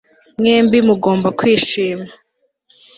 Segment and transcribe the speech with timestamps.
[0.39, 2.09] Mwembi mugomba kwishima